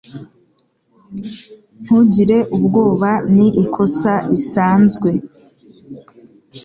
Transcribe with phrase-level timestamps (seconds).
[1.83, 3.11] Ntugire ubwoba.
[3.35, 5.09] Ni ikosa risanzwe.